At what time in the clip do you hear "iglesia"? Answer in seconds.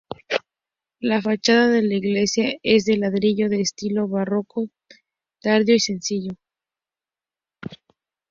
1.93-2.57